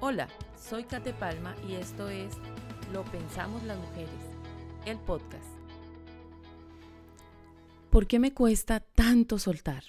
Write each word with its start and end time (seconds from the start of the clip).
Hola, 0.00 0.28
soy 0.56 0.84
Kate 0.84 1.12
Palma 1.12 1.56
y 1.68 1.74
esto 1.74 2.08
es 2.08 2.32
Lo 2.92 3.02
Pensamos 3.06 3.64
las 3.64 3.76
Mujeres, 3.76 4.08
el 4.86 4.96
podcast. 4.96 5.44
¿Por 7.90 8.06
qué 8.06 8.20
me 8.20 8.32
cuesta 8.32 8.78
tanto 8.78 9.40
soltar? 9.40 9.82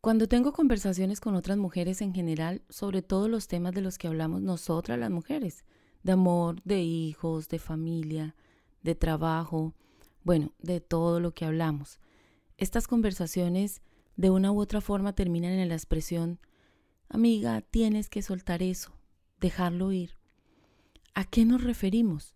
Cuando 0.00 0.26
tengo 0.26 0.52
conversaciones 0.52 1.20
con 1.20 1.36
otras 1.36 1.56
mujeres 1.56 2.00
en 2.00 2.14
general 2.14 2.62
sobre 2.68 3.00
todos 3.00 3.30
los 3.30 3.46
temas 3.46 3.74
de 3.74 3.80
los 3.80 3.96
que 3.96 4.08
hablamos 4.08 4.42
nosotras 4.42 4.98
las 4.98 5.12
mujeres, 5.12 5.64
de 6.02 6.10
amor, 6.10 6.60
de 6.64 6.82
hijos, 6.82 7.48
de 7.48 7.60
familia, 7.60 8.34
de 8.82 8.96
trabajo, 8.96 9.72
bueno, 10.24 10.52
de 10.58 10.80
todo 10.80 11.20
lo 11.20 11.32
que 11.32 11.44
hablamos. 11.44 12.00
Estas 12.56 12.88
conversaciones 12.88 13.82
de 14.16 14.30
una 14.30 14.50
u 14.50 14.58
otra 14.60 14.80
forma 14.80 15.12
terminan 15.12 15.52
en 15.52 15.68
la 15.68 15.76
expresión, 15.76 16.40
amiga, 17.08 17.60
tienes 17.62 18.08
que 18.08 18.22
soltar 18.22 18.62
eso, 18.62 18.92
dejarlo 19.40 19.92
ir. 19.92 20.12
¿A 21.14 21.24
qué 21.24 21.44
nos 21.44 21.62
referimos? 21.62 22.34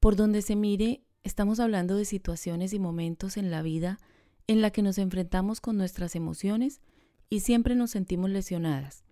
Por 0.00 0.16
donde 0.16 0.42
se 0.42 0.56
mire, 0.56 1.04
estamos 1.22 1.60
hablando 1.60 1.96
de 1.96 2.04
situaciones 2.04 2.72
y 2.72 2.78
momentos 2.78 3.36
en 3.36 3.50
la 3.50 3.62
vida 3.62 3.98
en 4.46 4.60
la 4.60 4.70
que 4.70 4.82
nos 4.82 4.98
enfrentamos 4.98 5.60
con 5.60 5.76
nuestras 5.76 6.16
emociones 6.16 6.80
y 7.28 7.40
siempre 7.40 7.74
nos 7.74 7.92
sentimos 7.92 8.30
lesionadas. 8.30 9.04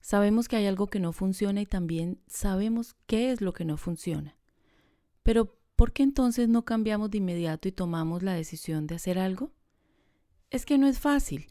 Sabemos 0.00 0.48
que 0.48 0.56
hay 0.56 0.66
algo 0.66 0.86
que 0.86 1.00
no 1.00 1.12
funciona 1.12 1.60
y 1.60 1.66
también 1.66 2.20
sabemos 2.26 2.94
qué 3.06 3.30
es 3.30 3.40
lo 3.40 3.52
que 3.52 3.64
no 3.64 3.76
funciona. 3.76 4.36
Pero, 5.22 5.58
¿por 5.74 5.92
qué 5.92 6.02
entonces 6.02 6.48
no 6.48 6.64
cambiamos 6.64 7.10
de 7.10 7.18
inmediato 7.18 7.68
y 7.68 7.72
tomamos 7.72 8.22
la 8.22 8.34
decisión 8.34 8.86
de 8.86 8.94
hacer 8.94 9.18
algo? 9.18 9.52
Es 10.50 10.64
que 10.64 10.78
no 10.78 10.86
es 10.86 10.98
fácil, 10.98 11.46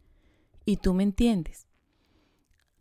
y 0.66 0.78
tú 0.78 0.94
me 0.94 1.04
entiendes. 1.04 1.68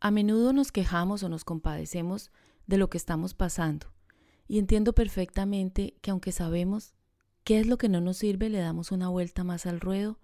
A 0.00 0.10
menudo 0.10 0.52
nos 0.52 0.72
quejamos 0.72 1.22
o 1.22 1.28
nos 1.28 1.44
compadecemos 1.44 2.30
de 2.66 2.76
lo 2.76 2.90
que 2.90 2.98
estamos 2.98 3.34
pasando 3.34 3.86
y 4.48 4.58
entiendo 4.58 4.92
perfectamente 4.94 5.94
que 6.02 6.10
aunque 6.10 6.32
sabemos 6.32 6.94
qué 7.44 7.60
es 7.60 7.66
lo 7.66 7.78
que 7.78 7.88
no 7.88 8.00
nos 8.00 8.18
sirve, 8.18 8.50
le 8.50 8.58
damos 8.58 8.92
una 8.92 9.08
vuelta 9.08 9.44
más 9.44 9.66
al 9.66 9.80
ruedo 9.80 10.18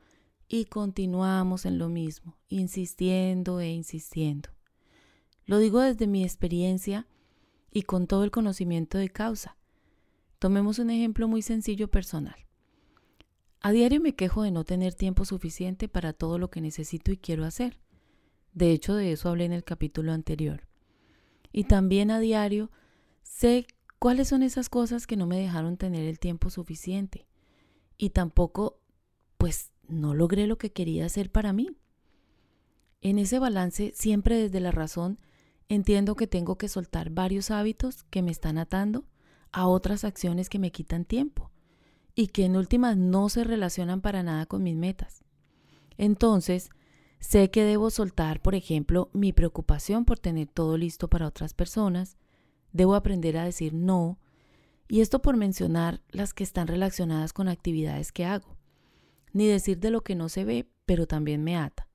y 0.48 0.66
continuamos 0.66 1.64
en 1.64 1.78
lo 1.78 1.88
mismo, 1.88 2.36
insistiendo 2.48 3.60
e 3.60 3.70
insistiendo. 3.70 4.50
Lo 5.46 5.58
digo 5.58 5.80
desde 5.80 6.06
mi 6.06 6.24
experiencia 6.24 7.06
y 7.70 7.82
con 7.82 8.06
todo 8.06 8.24
el 8.24 8.30
conocimiento 8.30 8.98
de 8.98 9.08
causa. 9.08 9.56
Tomemos 10.38 10.78
un 10.78 10.90
ejemplo 10.90 11.26
muy 11.26 11.40
sencillo 11.40 11.90
personal. 11.90 12.36
A 13.60 13.72
diario 13.72 14.00
me 14.00 14.14
quejo 14.14 14.42
de 14.42 14.50
no 14.50 14.64
tener 14.64 14.94
tiempo 14.94 15.24
suficiente 15.24 15.88
para 15.88 16.12
todo 16.12 16.36
lo 16.38 16.50
que 16.50 16.60
necesito 16.60 17.12
y 17.12 17.16
quiero 17.16 17.44
hacer. 17.44 17.78
De 18.52 18.72
hecho, 18.72 18.94
de 18.94 19.12
eso 19.12 19.28
hablé 19.28 19.44
en 19.46 19.52
el 19.52 19.64
capítulo 19.64 20.12
anterior. 20.12 20.68
Y 21.52 21.64
también 21.64 22.10
a 22.10 22.20
diario 22.20 22.70
sé 23.22 23.66
cuáles 23.98 24.28
son 24.28 24.42
esas 24.42 24.68
cosas 24.68 25.06
que 25.06 25.16
no 25.16 25.26
me 25.26 25.38
dejaron 25.38 25.76
tener 25.76 26.06
el 26.06 26.18
tiempo 26.18 26.50
suficiente. 26.50 27.26
Y 27.96 28.10
tampoco, 28.10 28.80
pues, 29.38 29.70
no 29.88 30.14
logré 30.14 30.46
lo 30.46 30.58
que 30.58 30.72
quería 30.72 31.06
hacer 31.06 31.30
para 31.30 31.52
mí. 31.52 31.76
En 33.00 33.18
ese 33.18 33.38
balance, 33.38 33.92
siempre 33.94 34.36
desde 34.36 34.60
la 34.60 34.70
razón, 34.70 35.18
entiendo 35.68 36.14
que 36.14 36.26
tengo 36.26 36.56
que 36.56 36.68
soltar 36.68 37.10
varios 37.10 37.50
hábitos 37.50 38.04
que 38.04 38.22
me 38.22 38.30
están 38.30 38.58
atando 38.58 39.04
a 39.50 39.66
otras 39.66 40.04
acciones 40.04 40.48
que 40.48 40.58
me 40.58 40.72
quitan 40.72 41.04
tiempo 41.04 41.50
y 42.14 42.28
que 42.28 42.44
en 42.44 42.56
últimas 42.56 42.96
no 42.96 43.28
se 43.28 43.44
relacionan 43.44 44.00
para 44.00 44.22
nada 44.22 44.46
con 44.46 44.62
mis 44.62 44.76
metas. 44.76 45.22
Entonces, 45.96 46.70
Sé 47.22 47.52
que 47.52 47.62
debo 47.62 47.88
soltar, 47.90 48.42
por 48.42 48.56
ejemplo, 48.56 49.08
mi 49.12 49.32
preocupación 49.32 50.04
por 50.04 50.18
tener 50.18 50.48
todo 50.48 50.76
listo 50.76 51.06
para 51.08 51.28
otras 51.28 51.54
personas. 51.54 52.16
Debo 52.72 52.96
aprender 52.96 53.38
a 53.38 53.44
decir 53.44 53.74
no. 53.74 54.18
Y 54.88 55.02
esto 55.02 55.22
por 55.22 55.36
mencionar 55.36 56.02
las 56.10 56.34
que 56.34 56.42
están 56.42 56.66
relacionadas 56.66 57.32
con 57.32 57.46
actividades 57.46 58.10
que 58.10 58.24
hago. 58.24 58.56
Ni 59.32 59.46
decir 59.46 59.78
de 59.78 59.90
lo 59.90 60.00
que 60.02 60.16
no 60.16 60.28
se 60.28 60.44
ve, 60.44 60.68
pero 60.84 61.06
también 61.06 61.44
me 61.44 61.56
ata. 61.56 61.88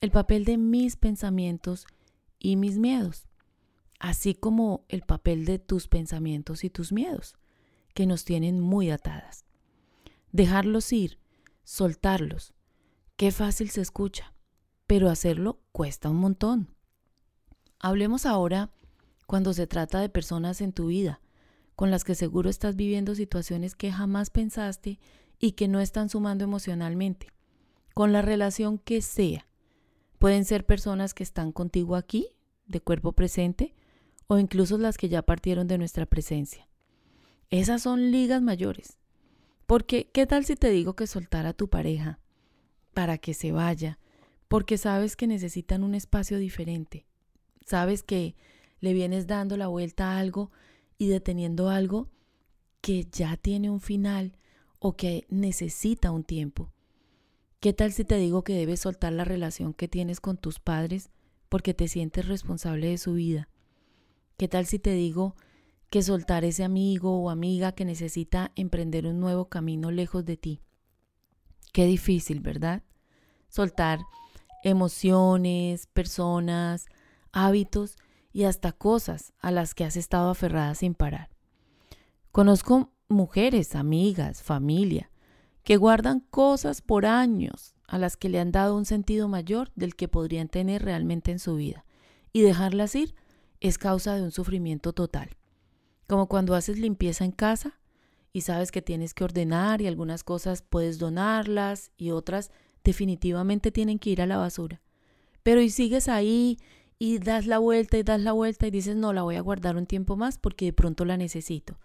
El 0.00 0.10
papel 0.10 0.44
de 0.44 0.58
mis 0.58 0.96
pensamientos 0.96 1.86
y 2.40 2.56
mis 2.56 2.76
miedos. 2.76 3.28
Así 4.00 4.34
como 4.34 4.84
el 4.88 5.02
papel 5.02 5.44
de 5.44 5.60
tus 5.60 5.86
pensamientos 5.86 6.64
y 6.64 6.70
tus 6.70 6.90
miedos, 6.90 7.36
que 7.94 8.04
nos 8.04 8.24
tienen 8.24 8.58
muy 8.58 8.90
atadas. 8.90 9.44
Dejarlos 10.32 10.92
ir, 10.92 11.20
soltarlos. 11.62 12.52
Qué 13.16 13.30
fácil 13.30 13.70
se 13.70 13.80
escucha 13.80 14.35
pero 14.86 15.10
hacerlo 15.10 15.60
cuesta 15.72 16.10
un 16.10 16.16
montón. 16.16 16.68
Hablemos 17.78 18.26
ahora 18.26 18.70
cuando 19.26 19.52
se 19.52 19.66
trata 19.66 20.00
de 20.00 20.08
personas 20.08 20.60
en 20.60 20.72
tu 20.72 20.86
vida, 20.86 21.20
con 21.74 21.90
las 21.90 22.04
que 22.04 22.14
seguro 22.14 22.48
estás 22.48 22.76
viviendo 22.76 23.14
situaciones 23.14 23.74
que 23.74 23.92
jamás 23.92 24.30
pensaste 24.30 24.98
y 25.38 25.52
que 25.52 25.68
no 25.68 25.80
están 25.80 26.08
sumando 26.08 26.44
emocionalmente, 26.44 27.28
con 27.94 28.12
la 28.12 28.22
relación 28.22 28.78
que 28.78 29.02
sea. 29.02 29.46
Pueden 30.18 30.44
ser 30.44 30.64
personas 30.64 31.12
que 31.12 31.22
están 31.22 31.52
contigo 31.52 31.96
aquí, 31.96 32.28
de 32.66 32.80
cuerpo 32.80 33.12
presente, 33.12 33.74
o 34.28 34.38
incluso 34.38 34.78
las 34.78 34.96
que 34.96 35.08
ya 35.08 35.22
partieron 35.22 35.66
de 35.66 35.78
nuestra 35.78 36.06
presencia. 36.06 36.68
Esas 37.50 37.82
son 37.82 38.10
ligas 38.10 38.42
mayores. 38.42 38.98
Porque, 39.66 40.10
¿qué 40.12 40.26
tal 40.26 40.44
si 40.44 40.54
te 40.56 40.70
digo 40.70 40.94
que 40.94 41.06
soltar 41.06 41.46
a 41.46 41.52
tu 41.52 41.68
pareja 41.68 42.20
para 42.94 43.18
que 43.18 43.34
se 43.34 43.52
vaya 43.52 43.98
porque 44.48 44.78
sabes 44.78 45.16
que 45.16 45.26
necesitan 45.26 45.82
un 45.82 45.94
espacio 45.94 46.38
diferente. 46.38 47.06
Sabes 47.64 48.02
que 48.02 48.36
le 48.80 48.92
vienes 48.92 49.26
dando 49.26 49.56
la 49.56 49.66
vuelta 49.66 50.12
a 50.12 50.18
algo 50.18 50.50
y 50.98 51.08
deteniendo 51.08 51.68
algo 51.68 52.08
que 52.80 53.04
ya 53.10 53.36
tiene 53.36 53.70
un 53.70 53.80
final 53.80 54.36
o 54.78 54.96
que 54.96 55.26
necesita 55.28 56.10
un 56.10 56.24
tiempo. 56.24 56.72
¿Qué 57.60 57.72
tal 57.72 57.92
si 57.92 58.04
te 58.04 58.16
digo 58.16 58.44
que 58.44 58.54
debes 58.54 58.80
soltar 58.80 59.12
la 59.12 59.24
relación 59.24 59.74
que 59.74 59.88
tienes 59.88 60.20
con 60.20 60.36
tus 60.36 60.60
padres 60.60 61.10
porque 61.48 61.74
te 61.74 61.88
sientes 61.88 62.28
responsable 62.28 62.90
de 62.90 62.98
su 62.98 63.14
vida? 63.14 63.48
¿Qué 64.36 64.46
tal 64.46 64.66
si 64.66 64.78
te 64.78 64.92
digo 64.92 65.34
que 65.90 66.02
soltar 66.02 66.44
ese 66.44 66.62
amigo 66.62 67.18
o 67.18 67.30
amiga 67.30 67.72
que 67.72 67.84
necesita 67.84 68.52
emprender 68.54 69.06
un 69.06 69.18
nuevo 69.18 69.48
camino 69.48 69.90
lejos 69.90 70.24
de 70.24 70.36
ti? 70.36 70.60
Qué 71.72 71.86
difícil, 71.86 72.40
¿verdad? 72.40 72.82
Soltar 73.48 74.00
emociones, 74.70 75.86
personas, 75.86 76.86
hábitos 77.30 77.96
y 78.32 78.44
hasta 78.44 78.72
cosas 78.72 79.32
a 79.38 79.52
las 79.52 79.74
que 79.74 79.84
has 79.84 79.96
estado 79.96 80.30
aferrada 80.30 80.74
sin 80.74 80.94
parar. 80.94 81.30
Conozco 82.32 82.92
mujeres, 83.08 83.76
amigas, 83.76 84.42
familia, 84.42 85.10
que 85.62 85.76
guardan 85.76 86.20
cosas 86.30 86.82
por 86.82 87.06
años 87.06 87.76
a 87.86 87.98
las 87.98 88.16
que 88.16 88.28
le 88.28 88.40
han 88.40 88.50
dado 88.50 88.76
un 88.76 88.84
sentido 88.84 89.28
mayor 89.28 89.70
del 89.76 89.94
que 89.94 90.08
podrían 90.08 90.48
tener 90.48 90.82
realmente 90.82 91.30
en 91.30 91.38
su 91.38 91.54
vida. 91.54 91.84
Y 92.32 92.42
dejarlas 92.42 92.96
ir 92.96 93.14
es 93.60 93.78
causa 93.78 94.16
de 94.16 94.22
un 94.22 94.32
sufrimiento 94.32 94.92
total. 94.92 95.36
Como 96.08 96.28
cuando 96.28 96.56
haces 96.56 96.78
limpieza 96.78 97.24
en 97.24 97.32
casa 97.32 97.78
y 98.32 98.40
sabes 98.40 98.72
que 98.72 98.82
tienes 98.82 99.14
que 99.14 99.24
ordenar 99.24 99.80
y 99.80 99.86
algunas 99.86 100.24
cosas 100.24 100.62
puedes 100.62 100.98
donarlas 100.98 101.92
y 101.96 102.10
otras 102.10 102.50
definitivamente 102.86 103.72
tienen 103.72 103.98
que 103.98 104.10
ir 104.10 104.22
a 104.22 104.26
la 104.26 104.38
basura. 104.38 104.80
Pero 105.42 105.60
y 105.60 105.70
sigues 105.70 106.08
ahí 106.08 106.58
y 106.98 107.18
das 107.18 107.46
la 107.46 107.58
vuelta 107.58 107.98
y 107.98 108.02
das 108.02 108.20
la 108.20 108.32
vuelta 108.32 108.66
y 108.66 108.70
dices, 108.70 108.96
no, 108.96 109.12
la 109.12 109.22
voy 109.22 109.36
a 109.36 109.40
guardar 109.40 109.76
un 109.76 109.86
tiempo 109.86 110.16
más 110.16 110.38
porque 110.38 110.66
de 110.66 110.72
pronto 110.72 111.04
la 111.04 111.16
necesito. 111.16 111.78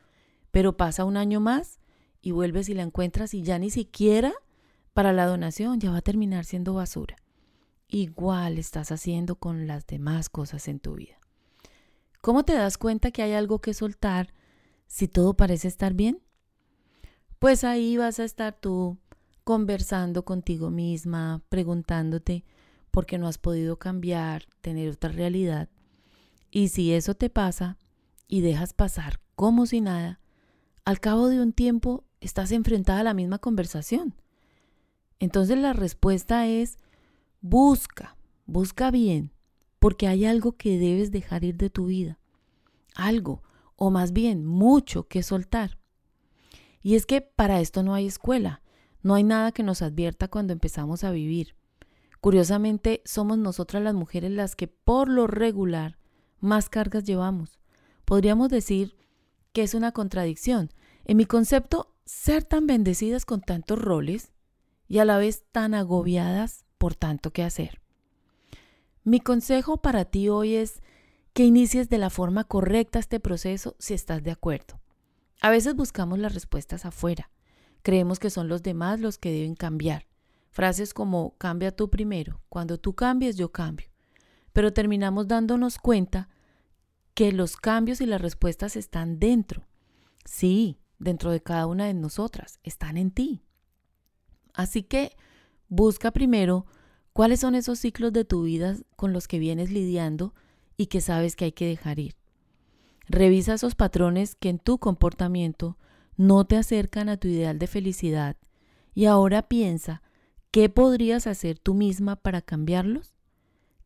Pero 0.52 0.78
pasa 0.78 1.04
un 1.04 1.18
año 1.18 1.40
más 1.40 1.80
y 2.22 2.32
vuelves 2.32 2.70
y 2.70 2.76
la 2.76 2.84
encuentras 2.84 3.34
y 3.34 3.42
ya 3.42 3.58
ni 3.58 3.70
siquiera 3.70 4.32
para 4.94 5.12
la 5.12 5.26
donación 5.26 5.80
ya 5.80 5.92
va 5.92 5.98
a 5.98 6.02
terminar 6.02 6.46
siendo 6.46 6.76
basura. 6.76 7.16
Igual 7.88 8.58
estás 8.58 8.92
haciendo 8.92 9.36
con 9.36 9.68
las 9.68 9.88
demás 9.88 10.30
cosas 10.30 10.68
en 10.68 10.80
tu 10.80 10.96
vida. 10.96 11.20
¿Cómo 12.22 12.46
te 12.46 12.54
das 12.54 12.78
cuenta 12.78 13.12
que 13.12 13.24
hay 13.24 13.34
algo 13.34 13.60
que 13.60 13.74
soltar 13.74 14.34
si 14.86 15.08
todo 15.08 15.34
parece 15.34 15.68
estar 15.68 15.94
bien? 15.94 16.22
Pues 17.40 17.64
ahí 17.64 17.98
vas 17.98 18.20
a 18.20 18.24
estar 18.24 18.54
tú 18.54 19.00
conversando 19.44 20.24
contigo 20.24 20.70
misma, 20.70 21.42
preguntándote 21.50 22.46
por 22.92 23.06
qué 23.06 23.18
no 23.18 23.28
has 23.28 23.38
podido 23.38 23.78
cambiar, 23.78 24.46
tener 24.62 24.90
otra 24.90 25.12
realidad. 25.12 25.70
Y 26.52 26.70
si 26.70 26.94
eso 26.94 27.16
te 27.16 27.30
pasa 27.30 27.78
y 28.28 28.42
dejas 28.42 28.74
pasar 28.74 29.20
como 29.36 29.66
si 29.66 29.82
nada, 29.82 30.20
al 30.86 31.00
cabo 31.00 31.28
de 31.28 31.42
un 31.42 31.54
tiempo 31.54 32.04
estás 32.20 32.52
enfrentada 32.52 33.00
a 33.00 33.04
la 33.04 33.14
misma 33.14 33.40
conversación. 33.40 34.16
Entonces 35.20 35.58
la 35.58 35.74
respuesta 35.74 36.48
es 36.48 36.78
busca, 37.42 38.18
busca 38.46 38.92
bien, 38.92 39.32
porque 39.80 40.08
hay 40.08 40.26
algo 40.26 40.54
que 40.54 40.78
debes 40.78 41.12
dejar 41.12 41.44
ir 41.44 41.58
de 41.58 41.70
tu 41.70 41.86
vida. 41.86 42.20
Algo, 42.96 43.42
o 43.76 43.90
más 43.90 44.14
bien 44.14 44.46
mucho 44.46 45.08
que 45.08 45.24
soltar. 45.24 45.80
Y 46.84 46.96
es 46.96 47.06
que 47.06 47.22
para 47.22 47.62
esto 47.62 47.84
no 47.84 47.94
hay 47.94 48.08
escuela. 48.08 48.62
No 49.04 49.16
hay 49.16 49.24
nada 49.24 49.52
que 49.52 49.64
nos 49.64 49.82
advierta 49.82 50.28
cuando 50.28 50.54
empezamos 50.54 51.04
a 51.04 51.12
vivir. 51.12 51.56
Curiosamente, 52.20 53.02
somos 53.04 53.38
nosotras 53.38 53.82
las 53.82 53.96
mujeres 53.96 54.32
las 54.32 54.56
que 54.56 54.68
por 54.68 55.10
lo 55.10 55.28
regular 55.28 55.98
más 56.40 56.70
cargas 56.70 57.04
llevamos. 57.04 57.60
Podríamos 58.06 58.50
decir 58.50 58.96
que 59.54 59.64
es 59.64 59.74
una 59.74 59.92
contradicción. 59.92 60.70
En 61.06 61.18
mi 61.18 61.26
concepto, 61.26 61.96
ser 62.06 62.44
tan 62.44 62.68
bendecidas 62.68 63.26
con 63.26 63.42
tantos 63.42 63.80
roles 63.80 64.32
y 64.88 65.00
a 65.00 65.06
la 65.06 65.18
vez 65.18 65.46
tan 65.52 65.74
agobiadas 65.74 66.66
por 66.78 66.96
tanto 66.96 67.32
que 67.32 67.44
hacer. 67.44 67.82
Mi 69.04 69.20
consejo 69.20 69.78
para 69.78 70.06
ti 70.06 70.30
hoy 70.30 70.56
es 70.56 70.82
que 71.34 71.44
inicies 71.44 71.90
de 71.90 71.98
la 71.98 72.10
forma 72.10 72.44
correcta 72.44 73.00
este 73.00 73.20
proceso 73.20 73.76
si 73.80 73.94
estás 73.94 74.24
de 74.24 74.32
acuerdo. 74.32 74.80
A 75.42 75.50
veces 75.50 75.76
buscamos 75.76 76.20
las 76.20 76.34
respuestas 76.34 76.86
afuera. 76.86 77.32
Creemos 77.84 78.20
que 78.20 78.30
son 78.30 78.48
los 78.48 78.64
demás 78.64 79.00
los 79.00 79.18
que 79.18 79.32
deben 79.32 79.56
cambiar. 79.56 80.08
Frases 80.50 80.94
como 80.94 81.36
cambia 81.38 81.72
tú 81.72 81.90
primero, 81.90 82.42
cuando 82.50 82.78
tú 82.78 82.94
cambies 82.94 83.38
yo 83.38 83.52
cambio. 83.52 83.88
Pero 84.54 84.74
terminamos 84.74 85.28
dándonos 85.28 85.78
cuenta 85.78 86.30
que 87.14 87.32
los 87.32 87.58
cambios 87.58 88.02
y 88.02 88.06
las 88.06 88.22
respuestas 88.22 88.76
están 88.76 89.20
dentro. 89.20 89.66
Sí, 90.26 90.80
dentro 91.00 91.32
de 91.32 91.42
cada 91.42 91.68
una 91.68 91.86
de 91.86 91.94
nosotras, 91.94 92.60
están 92.64 92.98
en 92.98 93.12
ti. 93.12 93.42
Así 94.54 94.84
que 94.84 95.16
busca 95.70 96.12
primero 96.12 96.66
cuáles 97.14 97.40
son 97.40 97.56
esos 97.56 97.80
ciclos 97.80 98.14
de 98.14 98.26
tu 98.26 98.44
vida 98.44 98.76
con 98.96 99.14
los 99.14 99.28
que 99.28 99.40
vienes 99.40 99.72
lidiando 99.72 100.34
y 100.78 100.88
que 100.88 101.02
sabes 101.02 101.36
que 101.36 101.46
hay 101.46 101.52
que 101.52 101.66
dejar 101.66 102.00
ir. 102.00 102.16
Revisa 103.08 103.54
esos 103.54 103.76
patrones 103.76 104.36
que 104.36 104.50
en 104.50 104.60
tu 104.60 104.78
comportamiento 104.78 105.78
no 106.22 106.46
te 106.46 106.56
acercan 106.56 107.10
a 107.10 107.18
tu 107.18 107.28
ideal 107.28 107.58
de 107.58 107.66
felicidad 107.66 108.38
y 108.94 109.06
ahora 109.06 109.48
piensa 109.48 110.04
qué 110.52 110.70
podrías 110.70 111.26
hacer 111.26 111.58
tú 111.58 111.74
misma 111.74 112.16
para 112.16 112.44
cambiarlos. 112.44 113.16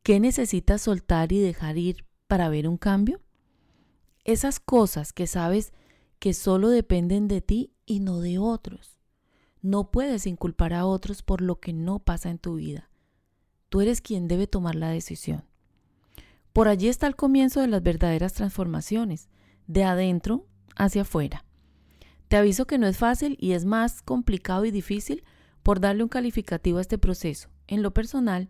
¿Qué 0.04 0.20
necesitas 0.20 0.82
soltar 0.82 1.32
y 1.32 1.40
dejar 1.40 1.78
ir 1.78 2.06
para 2.28 2.50
ver 2.50 2.68
un 2.68 2.76
cambio? 2.76 3.22
Esas 4.26 4.60
cosas 4.60 5.14
que 5.14 5.28
sabes 5.28 5.72
que 6.20 6.34
solo 6.34 6.68
dependen 6.68 7.30
de 7.30 7.40
ti 7.40 7.72
y 7.86 8.02
no 8.02 8.20
de 8.20 8.38
otros. 8.38 9.00
No 9.62 9.90
puedes 9.90 10.28
inculpar 10.28 10.74
a 10.74 10.86
otros 10.86 11.24
por 11.24 11.40
lo 11.40 11.62
que 11.62 11.72
no 11.72 12.00
pasa 12.00 12.30
en 12.30 12.38
tu 12.38 12.56
vida. 12.56 12.90
Tú 13.70 13.80
eres 13.80 14.02
quien 14.02 14.28
debe 14.28 14.46
tomar 14.46 14.76
la 14.76 14.90
decisión. 14.90 15.46
Por 16.52 16.68
allí 16.68 16.90
está 16.90 17.08
el 17.08 17.16
comienzo 17.16 17.62
de 17.62 17.68
las 17.68 17.82
verdaderas 17.82 18.34
transformaciones, 18.34 19.30
de 19.68 19.86
adentro 19.86 20.48
hacia 20.76 21.04
afuera. 21.04 21.45
Te 22.28 22.38
aviso 22.38 22.66
que 22.66 22.78
no 22.78 22.88
es 22.88 22.98
fácil 22.98 23.38
y 23.40 23.52
es 23.52 23.66
más 23.66 24.02
complicado 24.02 24.66
y 24.66 24.72
difícil 24.72 25.24
por 25.64 25.80
darle 25.80 26.04
un 26.04 26.10
calificativo 26.10 26.80
a 26.80 26.82
este 26.82 26.98
proceso. 26.98 27.50
En 27.68 27.82
lo 27.82 27.94
personal, 27.94 28.50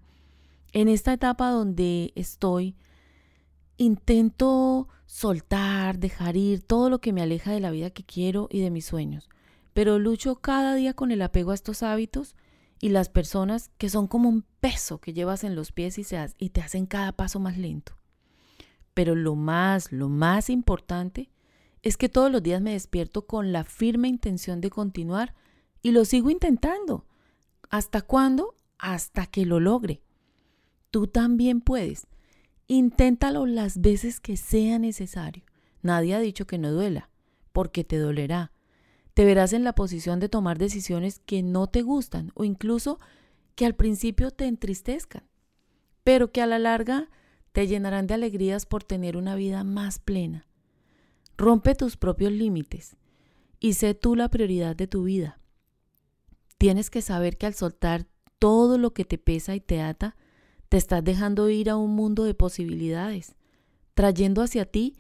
en 0.71 0.87
esta 0.89 1.13
etapa 1.13 1.49
donde 1.49 2.11
estoy, 2.15 2.75
intento 3.77 4.87
soltar, 5.05 5.99
dejar 5.99 6.35
ir 6.37 6.61
todo 6.61 6.89
lo 6.89 6.99
que 6.99 7.13
me 7.13 7.21
aleja 7.21 7.51
de 7.51 7.59
la 7.59 7.71
vida 7.71 7.89
que 7.89 8.03
quiero 8.03 8.47
y 8.51 8.61
de 8.61 8.71
mis 8.71 8.85
sueños, 8.85 9.29
pero 9.73 9.99
lucho 9.99 10.35
cada 10.37 10.75
día 10.75 10.93
con 10.93 11.11
el 11.11 11.21
apego 11.21 11.51
a 11.51 11.55
estos 11.55 11.83
hábitos 11.83 12.35
y 12.81 12.89
las 12.89 13.09
personas 13.09 13.71
que 13.77 13.89
son 13.89 14.07
como 14.07 14.29
un 14.29 14.43
peso 14.59 14.99
que 14.99 15.13
llevas 15.13 15.43
en 15.43 15.55
los 15.55 15.71
pies 15.71 15.97
y, 15.97 16.03
se, 16.03 16.17
y 16.37 16.49
te 16.49 16.61
hacen 16.61 16.85
cada 16.85 17.13
paso 17.13 17.39
más 17.39 17.57
lento. 17.57 17.93
Pero 18.93 19.15
lo 19.15 19.35
más, 19.35 19.91
lo 19.91 20.09
más 20.09 20.49
importante 20.49 21.29
es 21.85 21.95
que 21.95 22.09
todos 22.09 22.29
los 22.29 22.43
días 22.43 22.61
me 22.61 22.73
despierto 22.73 23.25
con 23.25 23.53
la 23.53 23.63
firme 23.63 24.09
intención 24.09 24.59
de 24.59 24.69
continuar 24.69 25.33
y 25.81 25.91
lo 25.91 26.03
sigo 26.03 26.29
intentando. 26.29 27.05
¿Hasta 27.69 28.01
cuándo? 28.01 28.55
Hasta 28.77 29.25
que 29.25 29.45
lo 29.45 29.61
logre. 29.61 30.01
Tú 30.91 31.07
también 31.07 31.61
puedes. 31.61 32.07
Inténtalo 32.67 33.45
las 33.45 33.79
veces 33.79 34.19
que 34.19 34.35
sea 34.35 34.79
necesario. 34.79 35.45
Nadie 35.81 36.15
ha 36.15 36.19
dicho 36.19 36.45
que 36.45 36.57
no 36.57 36.73
duela, 36.73 37.09
porque 37.53 37.85
te 37.85 37.97
dolerá 37.97 38.51
te 39.15 39.23
verás 39.23 39.53
en 39.53 39.63
la 39.63 39.73
posición 39.73 40.19
de 40.19 40.27
tomar 40.27 40.57
decisiones 40.57 41.19
que 41.25 41.41
no 41.41 41.67
te 41.67 41.81
gustan 41.81 42.31
o 42.35 42.43
incluso 42.43 42.99
que 43.55 43.65
al 43.65 43.73
principio 43.73 44.29
te 44.29 44.45
entristezcan, 44.45 45.23
pero 46.03 46.33
que 46.33 46.41
a 46.41 46.45
la 46.45 46.59
larga 46.59 47.09
te 47.53 47.65
llenarán 47.65 48.07
de 48.07 48.15
alegrías 48.15 48.65
por 48.65 48.83
tener 48.83 49.15
una 49.15 49.35
vida 49.35 49.63
más 49.63 49.99
plena. 49.99 50.45
Rompe 51.37 51.75
tus 51.75 51.97
propios 51.97 52.31
límites 52.31 52.95
y 53.59 53.73
sé 53.73 53.93
tú 53.93 54.15
la 54.15 54.29
prioridad 54.29 54.75
de 54.75 54.87
tu 54.87 55.03
vida. 55.03 55.39
Tienes 56.57 56.89
que 56.89 57.01
saber 57.01 57.37
que 57.37 57.45
al 57.45 57.53
soltar 57.53 58.07
todo 58.39 58.77
lo 58.77 58.93
que 58.93 59.05
te 59.05 59.17
pesa 59.17 59.55
y 59.55 59.59
te 59.59 59.81
ata, 59.81 60.15
te 60.69 60.77
estás 60.77 61.03
dejando 61.03 61.49
ir 61.49 61.69
a 61.69 61.77
un 61.77 61.95
mundo 61.95 62.23
de 62.23 62.33
posibilidades, 62.33 63.35
trayendo 63.93 64.41
hacia 64.41 64.65
ti 64.65 64.95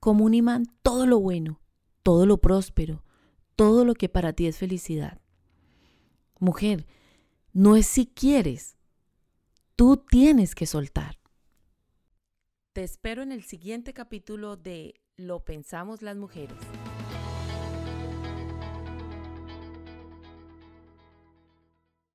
como 0.00 0.24
un 0.24 0.34
imán 0.34 0.66
todo 0.82 1.06
lo 1.06 1.20
bueno, 1.20 1.60
todo 2.02 2.26
lo 2.26 2.38
próspero, 2.38 3.04
todo 3.56 3.84
lo 3.84 3.94
que 3.94 4.08
para 4.08 4.32
ti 4.32 4.46
es 4.46 4.58
felicidad. 4.58 5.20
Mujer, 6.38 6.86
no 7.52 7.76
es 7.76 7.86
si 7.86 8.06
quieres, 8.06 8.76
tú 9.74 9.96
tienes 9.96 10.54
que 10.54 10.66
soltar. 10.66 11.18
Te 12.72 12.84
espero 12.84 13.22
en 13.22 13.32
el 13.32 13.42
siguiente 13.42 13.92
capítulo 13.92 14.56
de 14.56 14.94
Lo 15.18 15.40
pensamos 15.40 16.00
las 16.00 16.16
mujeres. 16.16 16.54